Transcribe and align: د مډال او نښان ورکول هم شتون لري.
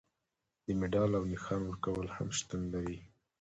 د 0.65 0.67
مډال 0.79 1.11
او 1.19 1.23
نښان 1.31 1.61
ورکول 1.65 2.07
هم 2.15 2.27
شتون 2.37 2.61
لري. 2.73 2.97